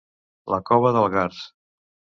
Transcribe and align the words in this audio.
La 0.53 0.59
cova 0.71 0.95
d'Algars. 0.99 1.47